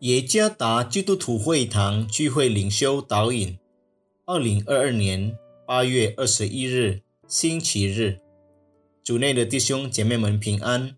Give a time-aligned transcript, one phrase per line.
[0.00, 3.58] 耶加达基督徒会堂聚会领袖导引，
[4.26, 5.36] 二零二二年
[5.66, 8.20] 八月二十一日星期日，
[9.02, 10.96] 主内的弟兄姐妹们平安。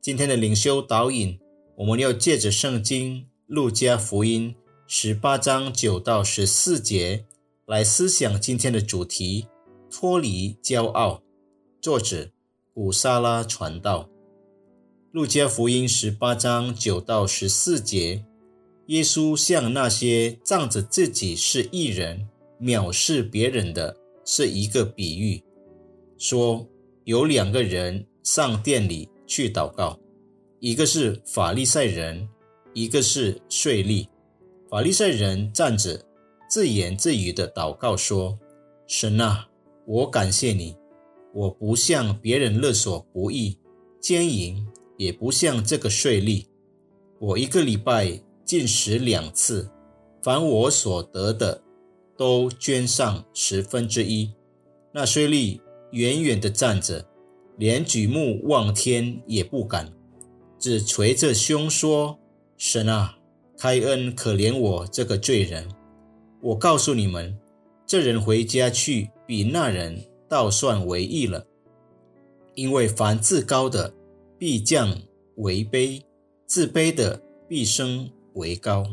[0.00, 1.38] 今天的领袖导引，
[1.76, 4.54] 我们要借着圣经路加福音
[4.86, 7.26] 十八章九到十四节
[7.66, 9.48] 来思想今天的主题：
[9.90, 11.20] 脱离骄傲。
[11.82, 12.30] 作者
[12.72, 14.08] 古沙拉传道。
[15.12, 18.24] 路加福音十八章九到十四节。
[18.90, 22.26] 耶稣向那些仗着自己是艺人、
[22.60, 25.40] 藐视别人的，是一个比喻，
[26.18, 26.68] 说
[27.04, 29.96] 有两个人上殿里去祷告，
[30.58, 32.28] 一个是法利赛人，
[32.74, 34.08] 一个是税吏。
[34.68, 36.04] 法利赛人站着，
[36.48, 38.36] 自言自语的祷告说
[38.88, 39.46] ：“神啊，
[39.86, 40.74] 我感谢你，
[41.32, 43.56] 我不向别人勒索不义、
[44.00, 46.46] 奸淫，也不像这个税吏，
[47.20, 48.20] 我一个礼拜。”
[48.50, 49.70] 进食两次，
[50.24, 51.62] 凡我所得的，
[52.16, 54.28] 都捐上十分之一。
[54.90, 55.60] 那税吏
[55.92, 57.06] 远远地站着，
[57.58, 59.92] 连举目望天也不敢，
[60.58, 62.18] 只捶着胸说
[62.58, 63.18] ：“神啊，
[63.56, 65.68] 开恩可怜我这个罪人。”
[66.42, 67.38] 我告诉你们，
[67.86, 71.46] 这人回家去，比那人倒算为义了。
[72.56, 73.94] 因为凡自高的，
[74.36, 75.00] 必降
[75.36, 76.02] 为卑；
[76.46, 78.10] 自卑的，必升。
[78.34, 78.84] 为高。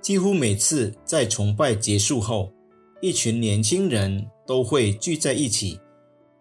[0.00, 2.52] 几乎每次在崇拜结束后，
[3.00, 5.78] 一群年轻人都会聚在一起，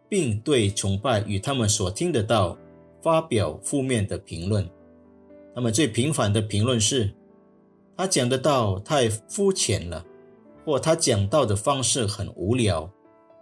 [0.08, 2.58] 并对崇拜与他们所听得到
[3.02, 4.70] 发表负面的评论。
[5.54, 7.14] 他们最频繁的评论是：
[7.98, 10.06] 他讲的道太肤浅了，
[10.64, 12.90] 或他讲道的方式很无聊。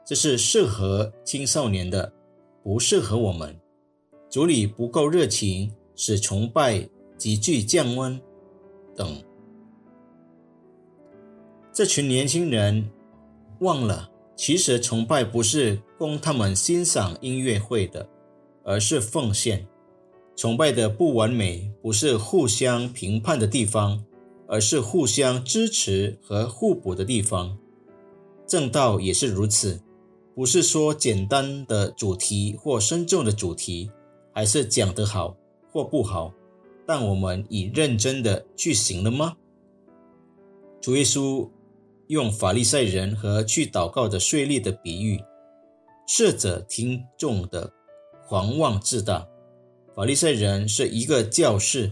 [0.04, 2.12] 这是适合青少年的，
[2.64, 3.56] 不适合我们。
[4.30, 6.90] 主理不够热情，使崇拜。
[7.18, 8.22] 急剧降温
[8.96, 9.24] 等，
[11.74, 12.90] 这群年轻人
[13.60, 18.08] 忘了，其实崇拜不是供他们欣赏音乐会的，
[18.64, 19.68] 而是奉献。
[20.36, 24.06] 崇拜的不完美不是互相评判的地方，
[24.48, 27.58] 而是互相支持和互补的地方。
[28.46, 29.82] 正道也是如此，
[30.36, 33.92] 不是说简单的主题或深重的主题，
[34.32, 35.36] 还是讲得好
[35.72, 36.32] 或不好。
[36.88, 39.36] 但我们已认真的去行了吗？
[40.80, 41.50] 主耶稣
[42.08, 45.22] 用法利赛人和去祷告的税吏的比喻，
[46.08, 47.70] 斥责听众的
[48.26, 49.28] 狂妄自大。
[49.94, 51.92] 法利赛人是一个教士，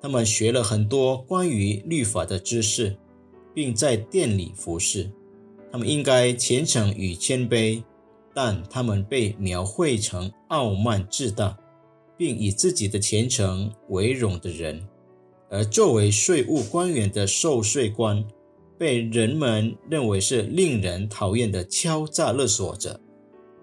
[0.00, 2.96] 他们学了很多关于律法的知识，
[3.52, 5.10] 并在店里服侍。
[5.70, 7.82] 他们应该虔诚与谦卑，
[8.32, 11.58] 但他们被描绘成傲慢自大。
[12.22, 14.80] 并以自己的虔诚为荣的人，
[15.50, 18.24] 而作为税务官员的受税官，
[18.78, 23.00] 被人们认为是令人讨厌的敲诈勒索者，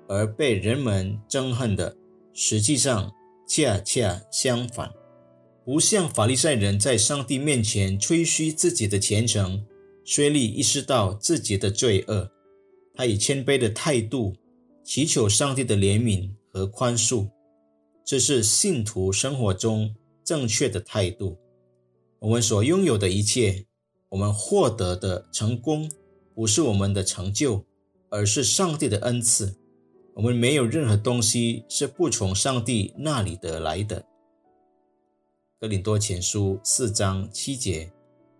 [0.10, 1.96] 而被人们憎恨的，
[2.34, 3.10] 实际上
[3.48, 4.92] 恰恰相反。
[5.64, 9.66] 不像法利赛人在上帝面前吹嘘自己的虔诚，
[10.04, 12.30] 税吏意识到自己的罪恶，
[12.94, 14.36] 他以谦卑的态度
[14.84, 17.30] 祈求上帝的怜悯和宽恕。
[18.10, 19.94] 这是信徒生活中
[20.24, 21.38] 正确的态度。
[22.18, 23.68] 我们所拥有的一切，
[24.10, 25.88] 我们获得的成功，
[26.34, 27.64] 不是我们的成就，
[28.10, 29.56] 而是上帝的恩赐。
[30.16, 34.04] 我们没有任何东西是不从上帝那里得来的。
[35.60, 37.92] 格林多前书四章七节。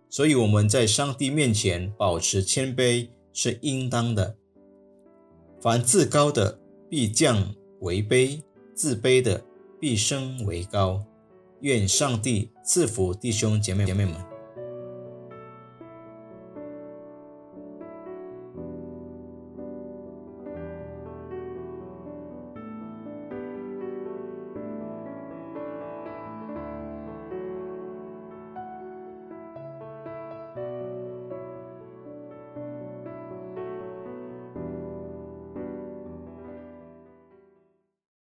[0.08, 4.36] 所以我们在上帝面前保持谦卑是应当的。
[5.60, 6.58] 凡自高的
[6.88, 8.42] 必降为卑，
[8.74, 9.44] 自卑的。
[9.80, 11.02] 必升为高，
[11.60, 14.29] 愿上帝赐福弟兄姐妹姐妹们。